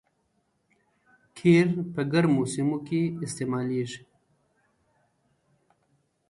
[1.37, 4.01] قیر په ګرمو سیمو کې استعمالیږي